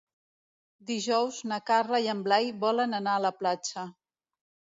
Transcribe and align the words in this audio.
Dijous 0.91 1.41
na 1.51 1.59
Carla 1.67 1.99
i 2.07 2.09
en 2.15 2.25
Blai 2.29 2.49
volen 2.65 2.99
anar 3.01 3.15
a 3.19 3.23
la 3.27 3.33
platja. 3.45 3.87